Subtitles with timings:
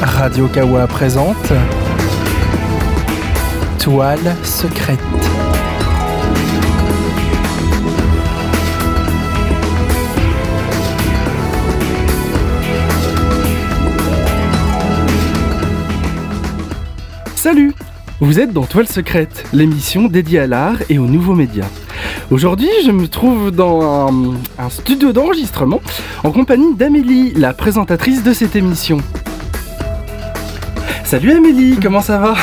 [0.00, 1.52] Radio Kawa présente
[3.80, 4.98] Toile secrète.
[17.34, 17.72] Salut
[18.20, 21.68] Vous êtes dans Toile secrète, l'émission dédiée à l'art et aux nouveaux médias.
[22.30, 24.12] Aujourd'hui, je me trouve dans
[24.58, 25.80] un, studio d'enregistrement
[26.22, 28.98] en compagnie d'Amélie, la présentatrice de cette émission.
[31.08, 32.34] Salut Amélie, comment ça va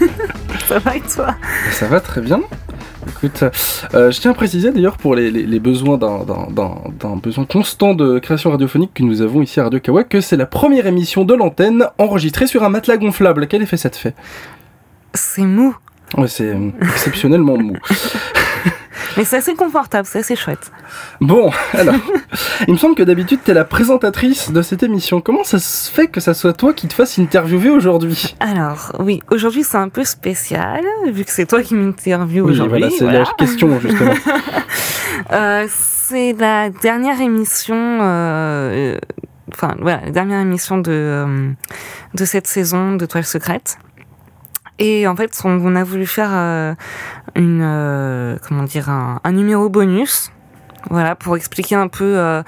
[0.66, 1.34] Ça va et toi
[1.70, 2.40] Ça va très bien.
[3.22, 3.42] Écoute,
[3.94, 8.18] euh, je tiens à préciser d'ailleurs pour les, les- les besoins d'un besoin constant de
[8.18, 11.34] création radiophonique que nous avons ici à Radio Kawa que c'est la première émission de
[11.34, 13.46] l'antenne enregistrée sur un matelas gonflable.
[13.46, 14.14] Quel effet ça te fait?
[15.14, 15.74] C'est mou,
[16.16, 17.74] Ouais, c'est euh, exceptionnellement mou.
[19.16, 20.70] mais c'est assez confortable, c'est assez chouette.
[21.20, 21.94] Bon, alors,
[22.66, 25.20] il me semble que d'habitude t'es la présentatrice de cette émission.
[25.20, 28.36] Comment ça se fait que ça soit toi qui te fasse interviewer aujourd'hui?
[28.40, 32.78] Alors, oui, aujourd'hui c'est un peu spécial, vu que c'est toi qui m'interviewe Oui, aujourd'hui.
[32.80, 33.18] voilà, c'est voilà.
[33.20, 34.14] la question justement.
[35.32, 38.98] Euh, c'est la dernière émission, euh, euh,
[39.52, 41.50] enfin voilà, la dernière émission de, euh,
[42.14, 43.78] de cette saison de Toile Secrète.
[44.78, 46.74] Et en fait, on, on a voulu faire euh,
[47.34, 50.30] une, euh, comment dire, un, un numéro bonus.
[50.90, 52.42] Voilà, pour expliquer un peu euh,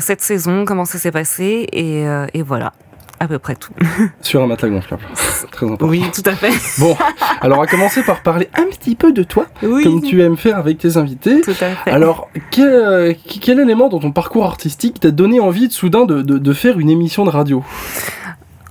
[0.00, 2.72] cette saison, comment ça s'est passé, et, et voilà,
[3.18, 3.72] à peu près tout.
[4.22, 5.02] Sur un matelas gonflable.
[5.50, 5.86] Très important.
[5.88, 6.52] Oui, tout à fait.
[6.80, 6.96] Bon,
[7.40, 10.36] alors on va commencer par parler un petit peu de toi, Oui, comme tu aimes
[10.36, 11.40] faire avec tes invités.
[11.42, 11.90] tout à fait.
[11.90, 16.38] Alors, quel, quel élément dans ton parcours artistique t'a donné envie de soudain de, de-
[16.38, 17.62] de faire une émission de radio?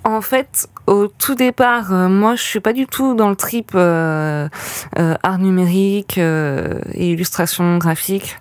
[0.03, 3.71] En fait, au tout départ, euh, moi, je suis pas du tout dans le trip
[3.75, 4.49] euh,
[4.97, 8.38] euh, art numérique euh, et illustration graphique.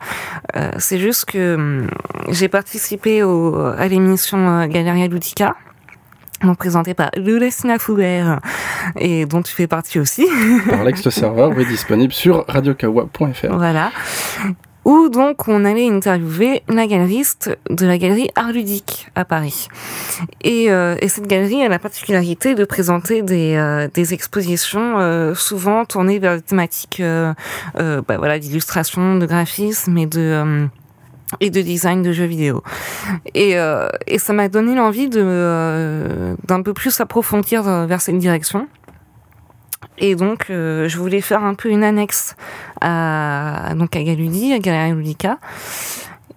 [0.57, 1.91] Euh, c'est juste que hum,
[2.29, 5.55] j'ai participé au, à l'émission Galeria Ludica.
[6.43, 8.41] Donc présentée par Lulesina Foubert
[8.97, 10.27] et dont tu fais partie aussi.
[10.71, 13.55] par l'ex-serveur, oui, disponible sur radiokawa.fr.
[13.55, 13.91] Voilà.
[14.85, 19.69] Où donc on allait interviewer la galeriste de la galerie Art Ludique à Paris.
[20.43, 25.35] Et, euh, et cette galerie a la particularité de présenter des, euh, des expositions euh,
[25.35, 27.35] souvent tournées vers des thématiques euh,
[27.79, 30.21] euh, bah voilà, d'illustration, de graphisme et de...
[30.21, 30.67] euh,
[31.39, 32.65] et de design de jeux vidéo.
[33.37, 38.19] Et, euh, et ça m'a donné l'envie de euh, d'un peu plus approfondir vers cette
[38.19, 38.67] direction.
[40.01, 42.35] Et donc, euh, je voulais faire un peu une annexe
[42.81, 45.39] à, donc à Galudi, à Galeria Ludica.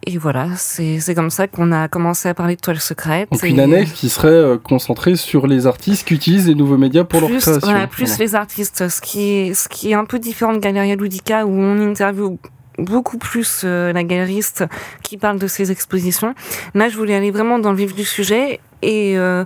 [0.05, 3.31] Et voilà, c'est comme ça qu'on a commencé à parler de toiles secrètes.
[3.31, 6.77] Donc et une annexe qui serait euh, concentrée sur les artistes qui utilisent les nouveaux
[6.77, 7.59] médias pour leur création.
[7.63, 10.97] voilà, plus les artistes, ce qui est, ce qui est un peu différent de Galeria
[10.97, 12.37] Ludica où on interviewe
[12.77, 14.65] beaucoup plus euh, la galeriste
[15.03, 16.35] qui parle de ses expositions.
[16.73, 19.45] Là, je voulais aller vraiment dans le vif du sujet et euh,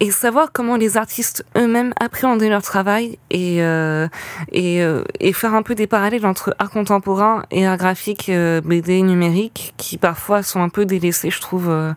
[0.00, 4.08] et savoir comment les artistes eux-mêmes appréhendaient leur travail et euh,
[4.52, 8.60] et, euh, et faire un peu des parallèles entre art contemporain et art graphique euh,
[8.62, 11.92] BD numérique qui parfois sont un peu délaissés, je trouve, euh,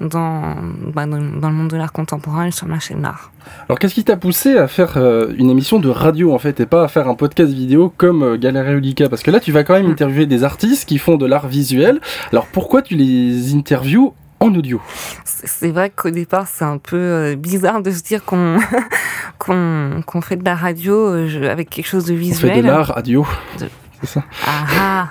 [0.00, 0.54] dans,
[0.94, 3.32] bah, dans dans le monde de l'art contemporain et sur le marché de l'art.
[3.68, 6.66] Alors qu'est-ce qui t'a poussé à faire euh, une émission de radio en fait et
[6.66, 9.64] pas à faire un podcast vidéo comme euh, Galeria Ludica Parce que là tu vas
[9.64, 9.92] quand même Mm.
[9.92, 12.00] interviewer des artistes qui font de l'art visuel.
[12.30, 14.80] Alors pourquoi tu les interviews en audio
[15.24, 18.58] C'est vrai qu'au départ, c'est un peu euh, bizarre de se dire qu'on
[20.22, 22.54] fait de la radio euh, avec quelque chose de On visuel.
[22.54, 23.26] fait de l'art radio.
[23.58, 23.68] De-
[24.02, 25.08] C'est ça Ah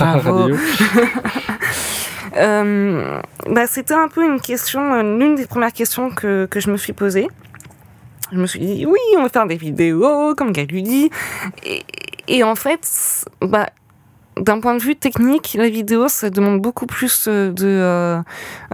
[0.00, 0.56] ah, radio.
[2.36, 6.76] Euh, bah, c'était un peu une question, l'une des premières questions que, que je me
[6.76, 7.28] suis posée.
[8.32, 11.10] Je me suis dit, oui, on va faire des vidéos, comme Galudi.
[11.64, 11.84] Et,
[12.26, 13.68] et en fait, bah,
[14.36, 18.20] d'un point de vue technique, la vidéo, ça demande beaucoup plus euh, de, euh,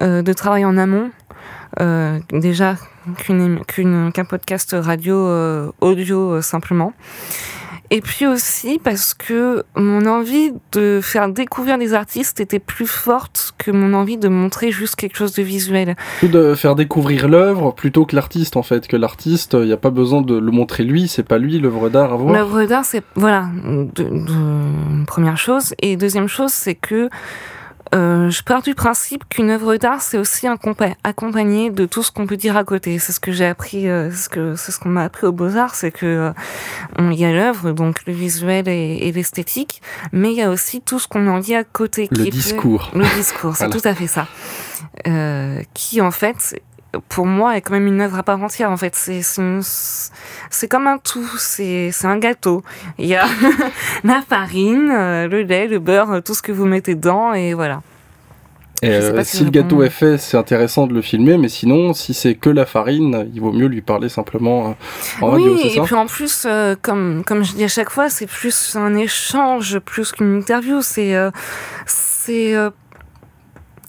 [0.03, 1.10] euh, de travail en amont.
[2.32, 2.76] Déjà
[3.26, 6.93] qu'un podcast radio audio simplement.
[7.92, 13.52] Et puis aussi parce que mon envie de faire découvrir des artistes était plus forte
[13.58, 15.97] que mon envie de montrer juste quelque chose de visuel.
[16.22, 18.86] De faire découvrir l'œuvre plutôt que l'artiste en fait.
[18.86, 21.88] Que l'artiste, il n'y a pas besoin de le montrer lui, c'est pas lui l'œuvre
[21.88, 22.32] d'art à voir.
[22.32, 25.74] L'œuvre d'art, c'est voilà, de, de- première chose.
[25.82, 27.09] Et deuxième chose, c'est que
[27.95, 32.13] euh, je pars du principe qu'une œuvre d'art, c'est aussi accompa- accompagné de tout ce
[32.13, 32.98] qu'on peut dire à côté.
[32.98, 35.33] C'est ce que j'ai appris, euh, c'est ce que c'est ce qu'on m'a appris aux
[35.33, 36.31] beaux arts, c'est que euh,
[36.98, 39.83] on- y a l'œuvre, donc le visuel et, et l'esthétique,
[40.13, 42.09] mais il y a aussi tout ce qu'on en dit à côté.
[42.13, 42.91] Le qui discours.
[42.95, 43.81] Le discours, c'est Voilà.
[43.81, 44.27] tout à fait ça.
[45.07, 46.60] Euh, qui en fait,
[47.09, 48.71] pour moi, est quand même une œuvre à part entière.
[48.71, 51.28] En fait, c'est comme un tout.
[51.39, 52.63] C'est un gâteau.
[52.98, 53.27] Il y a
[54.04, 57.54] la farine, euh, le lait, le beurre, euh, tout ce que vous mettez dedans, et
[57.54, 57.83] voilà.
[58.83, 62.15] Et euh, si, le gâteau est fait, c'est intéressant de le filmer, mais sinon, si
[62.15, 64.75] c'est que la farine, il vaut mieux lui parler simplement
[65.21, 67.69] en radio, c'est ça Oui, et puis en plus, euh, comme, comme je dis à
[67.69, 70.81] chaque fois, c'est plus un échange, plus qu'une interview.
[70.81, 71.15] C'est
[71.84, 72.54] c'est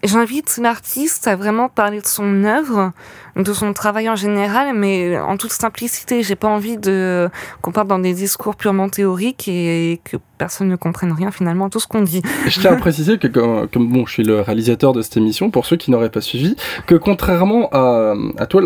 [0.03, 2.91] J'invite l'artiste à vraiment parler de son œuvre,
[3.35, 6.23] de son travail en général, mais en toute simplicité.
[6.23, 7.29] J'ai pas envie de
[7.61, 11.79] qu'on parte dans des discours purement théoriques et que personne ne comprenne rien finalement tout
[11.79, 12.23] ce qu'on dit.
[12.47, 15.51] Je tiens à préciser que comme, comme, bon, je suis le réalisateur de cette émission,
[15.51, 16.55] pour ceux qui n'auraient pas suivi,
[16.87, 18.63] que contrairement à, à toi,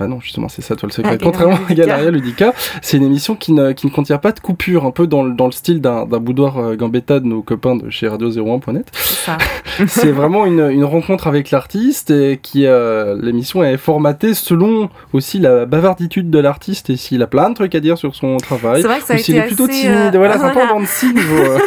[0.00, 3.36] bah non justement c'est ça toi le secret, contrairement à Galeria Ludica, c'est une émission
[3.36, 6.06] qui ne, qui ne contient pas de coupure, un peu dans, dans le style d'un
[6.06, 8.90] boudoir euh, gambetta de nos copains de chez Radio01.net.
[9.86, 15.38] c'est vraiment une, une, rencontre avec l'artiste et qui euh, l'émission est formatée selon aussi
[15.38, 18.84] la bavarditude de l'artiste et s'il a plein de trucs à dire sur son travail,
[18.84, 20.62] ou s'il est plutôt timide, euh, voilà, c'est un peu
[21.12, 21.58] niveau, euh,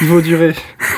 [0.00, 0.54] niveau durée.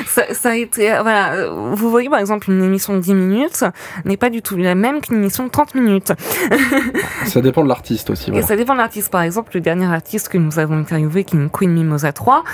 [0.07, 3.15] Ça, ça, a été, euh, voilà, euh, vous voyez par exemple une émission de 10
[3.15, 3.65] minutes
[4.05, 6.13] n'est pas du tout la même qu'une émission de 30 minutes.
[7.27, 8.31] ça dépend de l'artiste aussi.
[8.31, 8.45] Voilà.
[8.45, 9.11] Et ça dépend de l'artiste.
[9.11, 12.45] Par exemple, le dernier artiste que nous avons interviewé, qui est une Queen Mimosa 3,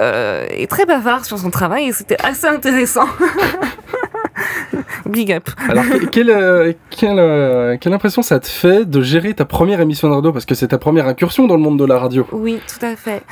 [0.00, 3.06] euh, est très bavard sur son travail et c'était assez intéressant.
[5.06, 5.48] Big up.
[5.68, 10.08] Alors, quelle, euh, quelle, euh, quelle, impression ça te fait de gérer ta première émission
[10.08, 12.26] de radio Parce que c'est ta première incursion dans le monde de la radio.
[12.32, 13.22] Oui, tout à fait.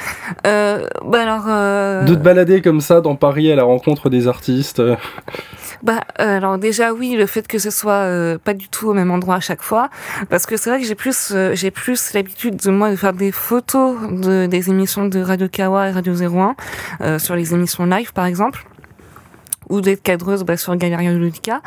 [0.47, 2.05] Euh, bah alors, euh...
[2.05, 4.83] De te balader comme ça dans Paris à la rencontre des artistes
[5.83, 9.35] bah, alors déjà oui, le fait que ce soit pas du tout au même endroit
[9.35, 9.91] à chaque fois,
[10.31, 13.33] parce que c'est vrai que j'ai plus j'ai plus l'habitude de moi de faire des
[13.33, 18.25] photos de, des émissions de Radio Kawa et Radio 01 sur les émissions live par
[18.25, 18.65] exemple
[19.69, 21.63] ou d'être cadreuse bah, sur Galeria Ludica.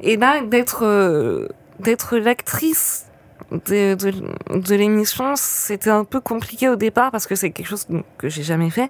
[0.00, 1.48] Et là, d'être euh,
[1.80, 3.06] d'être l'actrice
[3.50, 4.12] de, de,
[4.58, 7.86] de l'émission, c'était un peu compliqué au départ parce que c'est quelque chose
[8.18, 8.88] que j'ai jamais fait.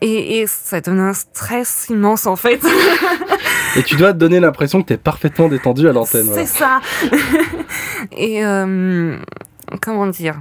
[0.00, 2.60] Et, et, ça donne un stress immense en fait.
[3.76, 6.30] et tu dois te donner l'impression que tu es parfaitement détendu à l'antenne.
[6.34, 6.80] C'est ça.
[8.12, 9.16] et euh,
[9.80, 10.40] comment dire?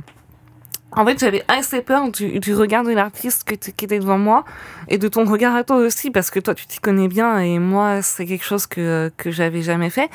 [0.98, 4.44] En fait, j'avais assez peur du, du regard de l'artiste qui était devant moi
[4.88, 7.60] et de ton regard à toi aussi, parce que toi, tu t'y connais bien et
[7.60, 10.10] moi, c'est quelque chose que, que j'avais jamais fait.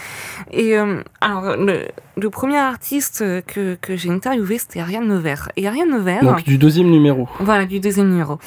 [0.51, 1.87] Et euh, alors, le,
[2.17, 5.51] le, premier artiste que, que j'ai interviewé, c'était Ariane Nevers.
[5.57, 6.23] Et Ariane Nevers.
[6.23, 7.29] Donc, du deuxième numéro.
[7.39, 8.39] Voilà, du deuxième numéro.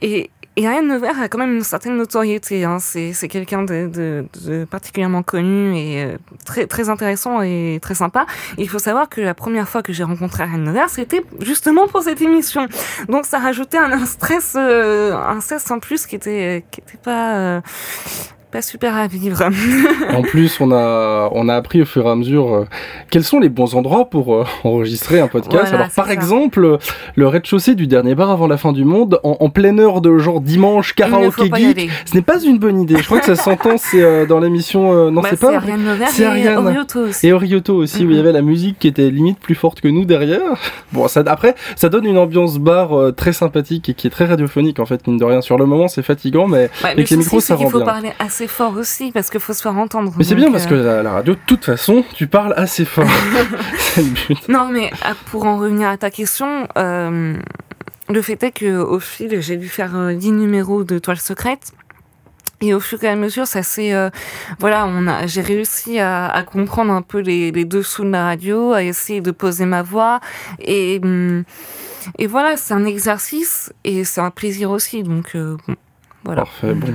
[0.00, 2.64] Et, et Ariane Nevers a quand même une certaine notoriété.
[2.64, 2.78] Hein.
[2.80, 8.26] C'est, quelqu'un de, de, de, particulièrement connu et euh, très, très intéressant et très sympa.
[8.58, 12.02] Il faut savoir que la première fois que j'ai rencontré Ariane Nevers, c'était justement pour
[12.02, 12.66] cette émission.
[13.08, 17.36] Donc ça rajoutait un, stress, euh, un stress en plus qui était, qui était pas,
[17.36, 17.60] euh,
[18.50, 19.38] pas super à vivre.
[20.14, 22.64] en plus, on a, on a appris au fur et à mesure euh,
[23.10, 25.68] quels sont les bons endroits pour euh, enregistrer un podcast.
[25.68, 26.12] Voilà, Alors, par ça.
[26.12, 26.78] exemple,
[27.14, 30.18] le rez-de-chaussée du dernier bar avant la fin du monde, en, en pleine heure de
[30.18, 32.96] genre dimanche, karaoké geek, ce n'est pas une bonne idée.
[32.98, 35.10] Je crois que ça s'entend, c'est euh, dans l'émission.
[35.10, 35.54] non, Bah, c'est pas.
[35.56, 35.80] Ariane
[36.12, 36.56] c'est et Ariane.
[36.66, 37.26] Orioto aussi.
[37.28, 39.88] Et Orioto aussi, où il y avait la musique qui était limite plus forte que
[39.88, 40.40] nous derrière.
[40.92, 44.80] Bon, ça, après, ça donne une ambiance bar très sympathique et qui est très radiophonique
[44.80, 45.40] en fait, mine de rien.
[45.40, 47.86] Sur le moment, c'est fatigant, mais Ouais, avec le les micros, ça rend faut bien.
[47.86, 50.12] parler assez fort aussi parce qu'il faut se faire entendre.
[50.16, 52.84] Mais c'est bien parce que euh, la, la radio, de toute façon, tu parles assez
[52.84, 53.06] fort.
[53.78, 54.48] c'est le but.
[54.48, 57.36] Non, mais euh, pour en revenir à ta question, euh,
[58.08, 61.72] le fait est que au fil, j'ai dû faire euh, 10 numéros de Toile secrète.
[62.62, 64.10] Et au fur et à mesure, ça s'est, euh,
[64.58, 68.24] voilà, on a, j'ai réussi à, à comprendre un peu les, les dessous de la
[68.24, 70.20] radio, à essayer de poser ma voix,
[70.58, 71.44] et hum,
[72.18, 75.76] et voilà, c'est un exercice et c'est un plaisir aussi, donc euh, bon,
[76.24, 76.42] voilà.
[76.42, 76.74] Parfait.
[76.74, 76.94] Bon,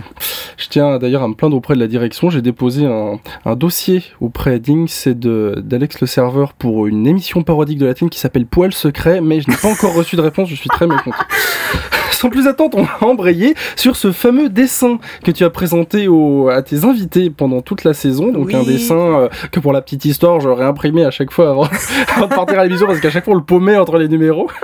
[0.57, 2.29] je tiens d'ailleurs à me plaindre auprès de la direction.
[2.29, 7.43] J'ai déposé un, un dossier auprès d'Inks et de d'Alex le serveur pour une émission
[7.43, 10.21] parodique de la télé qui s'appelle Poil secret, mais je n'ai pas encore reçu de
[10.21, 10.49] réponse.
[10.49, 11.17] Je suis très mécontent.
[12.11, 16.49] Sans plus attendre, on va embrayer sur ce fameux dessin que tu as présenté au,
[16.49, 18.31] à tes invités pendant toute la saison.
[18.31, 18.55] Donc Oui.
[18.55, 21.67] un dessin euh, que pour la petite histoire, j'aurais imprimé à chaque fois avant,
[22.15, 24.49] avant de partir à l'émission parce qu'à chaque fois on le paumait entre les numéros.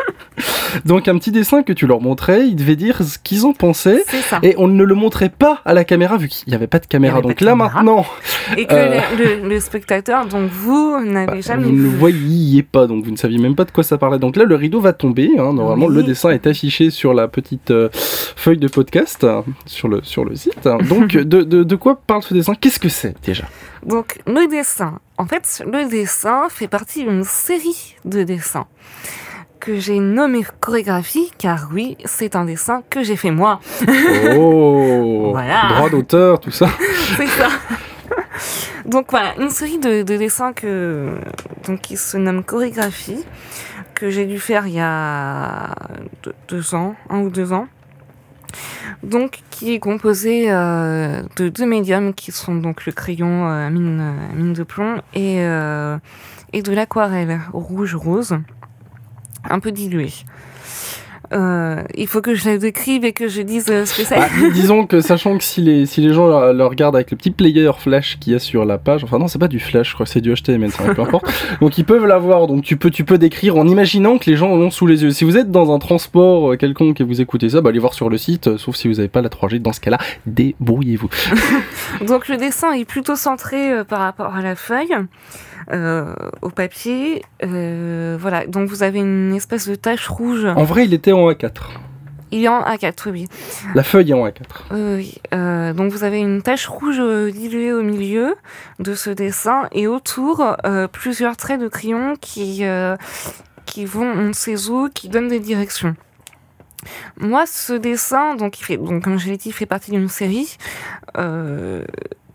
[0.86, 4.04] Donc un petit dessin que tu leur montrais, ils devaient dire ce qu'ils en pensaient.
[4.44, 6.86] Et on ne le montrait pas à la caméra vu qu'il n'y avait pas de
[6.86, 7.22] caméra.
[7.22, 7.70] Donc de là caméra.
[7.84, 8.06] maintenant,
[8.58, 12.64] Et que euh, le, le- le spectateur, donc vous, n'avez jamais vous ne le voyiez
[12.64, 14.20] pas, donc vous ne saviez même pas de quoi ça parlait.
[14.20, 15.30] Donc là, le rideau va tomber.
[15.38, 15.54] hein.
[15.54, 15.96] Normalement, Oui.
[15.96, 20.26] le dessin est affiché sur la petite euh, feuille de podcast hein, sur le sur
[20.26, 20.66] le site.
[20.68, 20.78] hein.
[20.90, 22.54] Donc de, de, de quoi parle ce dessin?
[22.56, 23.46] Qu'est-ce que c'est déjà?
[23.86, 28.68] Donc le dessin, en fait, le dessin fait partie d'une série de dessins
[29.60, 33.60] que j'ai nommé chorégraphie, car oui, c'est un dessin que j'ai fait moi.
[34.36, 35.68] Oh, Voilà.
[35.76, 36.68] droit d'auteur, tout ça.
[37.18, 37.48] C'est ça.
[38.86, 41.10] Donc voilà, une série de, de dessins que,
[41.68, 43.24] donc, qui se nomme chorégraphie,
[44.02, 45.76] que j'ai dû faire il y a
[46.48, 47.68] deux, ans, un ou deux ans.
[49.04, 54.04] donc qui est composé euh, de deux médiums qui sont donc le crayon à mine,
[54.34, 58.40] mine, de plomb et, et de l'aquarelle rouge-rose,
[59.48, 60.12] un peu dilué.
[61.34, 64.18] Euh, il faut que je la décrive et que je dise euh, ce que c'est.
[64.18, 67.32] Bah, disons que sachant que si les, si les gens le, regardent avec le petit
[67.32, 69.94] player flash qu'il y a sur la page, enfin non c'est pas du flash, je
[69.94, 71.26] crois que c'est du HTML, ça peu importe.
[71.62, 74.56] Donc ils peuvent l'avoir, donc tu peux, tu peux décrire en imaginant que les gens
[74.56, 75.12] l'ont sous les yeux.
[75.12, 77.94] Si vous êtes dans un transport euh, quelconque et vous écoutez ça, bah allez voir
[77.94, 81.10] sur le site, sauf si vous n'avez pas la 3G, dans ce cas-là, débrouillez-vous.
[82.06, 84.96] donc le dessin est plutôt centré par rapport à la feuille.
[85.72, 87.24] Euh, au papier.
[87.42, 90.46] Voilà, donc vous avez une espèce de tache rouge.
[90.46, 91.52] En vrai, il était en A4.
[92.32, 93.28] Il est en A4, oui.
[93.76, 94.42] La feuille est en A4.
[94.72, 95.16] oui.
[95.34, 97.02] Euh, donc vous avez une tache rouge
[97.34, 98.36] diluée au milieu
[98.80, 100.56] de ce dessin et autour
[100.94, 102.64] plusieurs traits de crayon qui,
[103.66, 105.96] qui vont ces eaux, qui donnent des directions.
[107.18, 110.08] Moi, ce dessin, donc, il fait, donc comme je l'ai dit, il fait partie d'une
[110.08, 110.58] série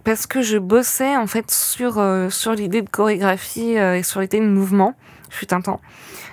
[0.07, 4.21] parce que je bossais en fait sur euh, sur l'idée de chorégraphie euh, et sur
[4.21, 4.95] l'idée de mouvement
[5.31, 5.81] fut un temps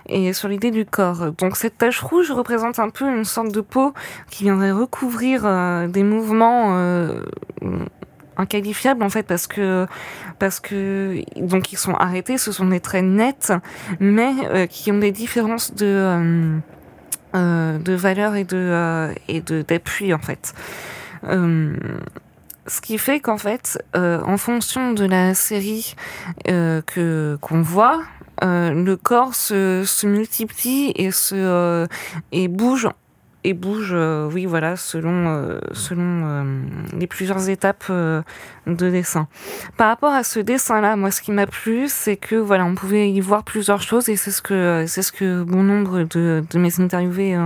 [0.07, 1.31] et sur l'idée du corps.
[1.31, 3.93] Donc cette tache rouge représente un peu une sorte de peau
[4.29, 6.77] qui viendrait recouvrir euh, des mouvements
[8.37, 9.87] inqualifiables en fait parce que
[10.37, 13.53] parce que donc ils sont arrêtés, ce sont des traits nets
[13.99, 16.59] mais qui ont des différences de
[17.33, 20.53] de valeur et de et de d'appui en fait
[22.67, 25.95] ce qui fait qu'en fait, euh, en fonction de la série
[26.47, 28.01] euh, que qu'on voit,
[28.43, 31.87] euh, le corps se, se, multiplie et se
[32.31, 32.87] et bouge
[33.45, 33.93] et bouge,
[34.31, 36.63] oui voilà, selon selon
[36.97, 39.27] les plusieurs étapes de dessin.
[39.75, 43.11] Par rapport à ce dessin-là, moi, ce qui m'a plu, c'est que voilà, on pouvait
[43.11, 46.57] y voir plusieurs choses et c'est ce que c'est ce que bon nombre de, de
[46.57, 47.37] mes interviewés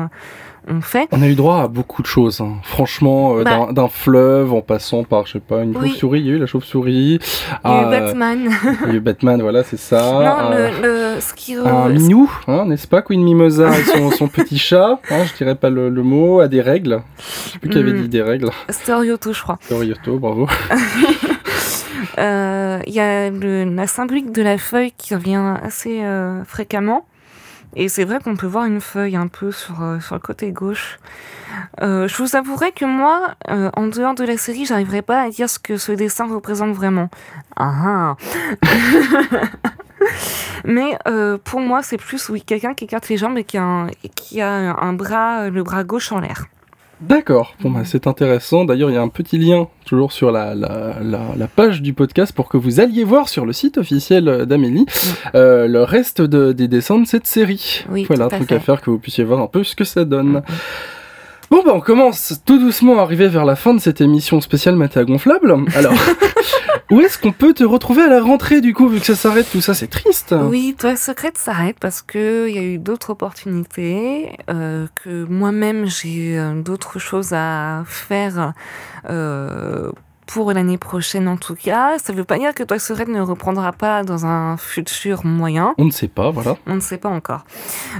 [0.67, 1.07] on fait.
[1.11, 2.55] On a eu droit à beaucoup de choses, hein.
[2.63, 3.69] franchement, euh, bah.
[3.71, 6.45] d'un fleuve en passant par, je sais pas, une chauve-souris, il y a eu la
[6.45, 7.19] chauve-souris.
[7.65, 8.49] Il y a eu Batman.
[8.85, 10.01] il y a eu Batman, voilà, c'est ça.
[10.01, 14.27] Non, le, le, ce qui, un minou, hein, n'est-ce pas, Queen Mimosa et son, son
[14.27, 17.01] petit chat, hein, je dirais pas le, mot, a des règles.
[17.17, 18.01] Je sais plus qui avait hmm.
[18.03, 18.49] dit des règles.
[18.69, 19.57] Storioto, je crois.
[19.61, 20.47] Storioto, bravo.
[22.19, 27.05] Euh, il y a la symbolique de la feuille qui revient assez euh, fréquemment.
[27.79, 30.51] Et c'est vrai qu'on peut voir une feuille un peu sur, euh, sur le côté
[30.51, 30.97] gauche.
[31.81, 35.29] Euh, je vous avouerai que moi, euh, en dehors de la série, j'arriverai pas à
[35.29, 37.09] dire ce que ce dessin représente vraiment.
[37.55, 38.17] Ah, ah.
[40.65, 40.97] Mais
[41.43, 44.49] pour moi, c'est plus oui, quelqu'un qui écarte les jambes et qui a qui a
[44.49, 46.45] un bras, le bras gauche en l'air.
[46.99, 48.65] D'accord, bon, bah, c'est intéressant.
[48.65, 52.33] D'ailleurs, il y a un petit lien toujours sur la, la, la, page du podcast
[52.33, 54.85] pour que vous alliez voir sur le site officiel d'Amélie
[55.35, 57.85] euh, le reste des dessins de cette série.
[57.91, 60.05] Oui, voilà, un truc à faire que vous puissiez voir un peu ce que ça
[60.05, 60.41] donne.
[61.49, 64.75] Bon bah on commence tout doucement à arriver vers la fin de cette émission spéciale
[64.75, 65.55] Maté gonflable.
[65.75, 65.93] Alors,
[66.91, 69.49] où est-ce qu'on peut te retrouver à la rentrée du coup vu que ça s'arrête
[69.49, 70.35] tout ça c'est triste.
[70.37, 75.85] Oui, toi secrète s'arrête parce que il y a eu d'autres opportunités, euh, que moi-même
[75.85, 78.53] j'ai euh, d'autres choses à faire
[79.09, 79.91] euh,
[80.27, 81.97] pour l'année prochaine en tout cas.
[81.97, 85.73] Ça ne veut pas dire que Toi Sereine ne reprendra pas dans un futur moyen.
[85.77, 86.57] On ne sait pas, voilà.
[86.67, 87.45] On ne sait pas encore.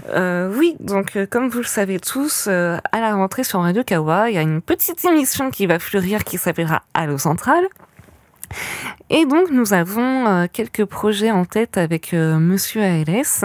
[0.10, 3.84] Euh, oui, donc euh, comme vous le savez tous, euh, à la rentrée sur Radio
[3.84, 7.64] Kawa, il y a une petite émission qui va fleurir qui s'appellera Allo Central.
[9.10, 13.44] Et donc nous avons quelques projets en tête avec Monsieur ALS.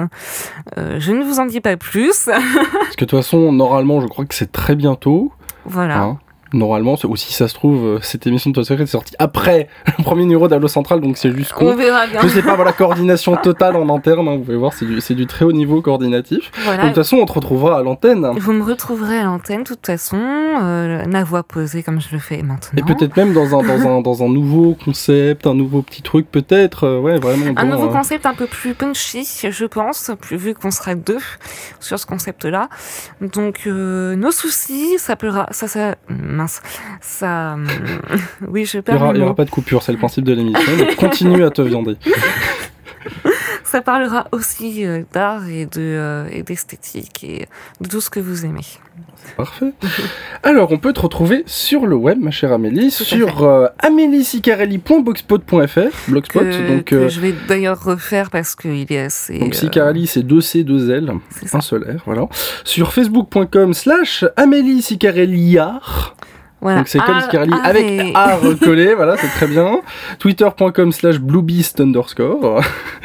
[0.77, 2.25] je ne vous en dis pas plus.
[2.27, 5.33] Parce que de toute façon, normalement, je crois que c'est très bientôt.
[5.65, 6.03] Voilà.
[6.03, 6.19] Hein
[6.53, 9.69] normalement, aussi ça se trouve, euh, cette émission de Toy Secret est sortie après
[9.99, 12.21] le premier numéro d'Allo Central, donc c'est juste On verra bien.
[12.23, 15.27] Je sais pas, voilà, coordination totale en interne, hein, vous pouvez voir, c'est du, du,
[15.27, 16.51] très haut niveau coordinatif.
[16.67, 18.27] de toute façon, on te retrouvera à l'antenne.
[18.39, 22.19] Vous me retrouverez à l'antenne, de toute façon, euh, la voix posée comme je le
[22.19, 22.73] fais maintenant.
[22.77, 26.31] Et peut-être même dans un, dans, un, dans un nouveau concept, un nouveau petit truc,
[26.31, 27.47] peut-être, euh, ouais, vraiment.
[27.57, 31.19] Un nouveau concept un peu plus punchy, je pense, plus vu qu'on sera deux
[31.81, 32.69] sur ce concept-là.
[33.21, 35.95] Donc, nos soucis, ça peut, ça, ça,
[36.47, 37.55] ça.
[37.55, 37.67] Euh,
[38.49, 39.13] oui, je perds.
[39.15, 40.73] Il n'y aura, pas de coupure, c'est le principe de l'émission.
[40.97, 41.97] continue à te viander.
[43.73, 47.47] ça parlera aussi euh, d'art et de euh, et d'esthétique et
[47.81, 48.67] de tout ce que vous aimez.
[49.39, 49.73] Parfait.
[50.43, 56.09] Alors, on peut te retrouver sur le web, ma chère Amélie, sur euh, améliesicarelli.blogspot.fr.
[56.09, 56.85] Blogspot, donc.
[56.85, 59.39] Que je vais d'ailleurs refaire parce qu'il est assez.
[59.39, 61.19] Donc, Sicarelli, c'est 2C, 2L,
[61.55, 62.29] un seul R, voilà.
[62.65, 64.27] Sur facebook.com slash
[66.63, 69.81] Amélie donc c'est comme Scarly avec A recollé, voilà, c'est très bien.
[70.19, 72.61] Twitter.com slash bluebeast underscore.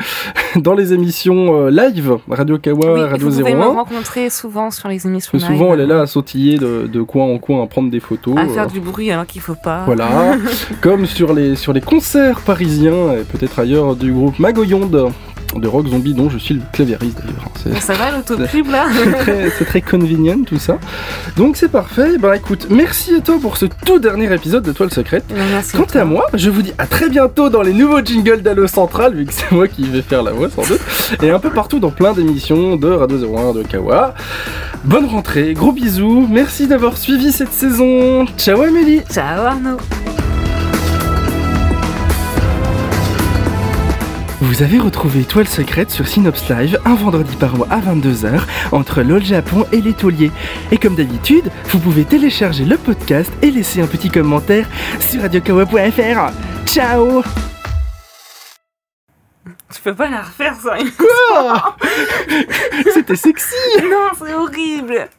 [0.55, 3.65] dans les émissions euh, live, Radio Kawa, Oui, Radio vous pouvez me 01.
[3.65, 5.47] rencontrer souvent sur les émissions Mais live.
[5.47, 8.37] souvent, elle est là à sautiller de, de coin en coin, à prendre des photos.
[8.37, 9.83] À euh, faire du bruit alors qu'il faut pas.
[9.85, 10.07] Voilà,
[10.81, 15.11] comme sur les, sur les concerts parisiens et peut-être ailleurs du groupe Magoyonde
[15.55, 17.81] de rock zombie dont je suis le claviériste d'ailleurs.
[17.81, 18.85] Ça va l'autopub là
[19.57, 20.77] c'est très, convenient tout ça.
[21.35, 22.17] Donc c'est parfait.
[22.17, 25.25] Bah écoute, merci à toi pour ce tout dernier épisode de Toile Secrète.
[25.29, 25.77] Ben, Merci.
[25.77, 26.01] Quant toi.
[26.01, 29.25] à moi, je vous dis à très bientôt dans les nouveaux jingles d'Allo Central, vu
[29.25, 30.81] que c'est moi qui vais faire la voix sans doute,
[31.21, 34.13] et un peu partout dans plein d'émissions de Radio 01, de Kawa.
[34.83, 38.25] Bonne rentrée, gros bisous, merci d'avoir suivi cette saison.
[38.37, 39.77] Ciao Amélie Ciao Arnaud.
[44.47, 48.39] Vous avez retrouvé Toile Secrète sur Synops Live un vendredi par mois à 22h
[48.71, 50.31] entre LOL Japon et les tauliers.
[50.71, 54.65] Et comme d'habitude, vous pouvez télécharger le podcast et laisser un petit commentaire
[55.01, 56.31] sur radiokawa.fr.
[56.65, 57.23] Ciao!
[59.75, 60.77] Tu peux pas la refaire ça.
[62.93, 63.53] C'était sexy!
[63.83, 65.09] Non, c'est horrible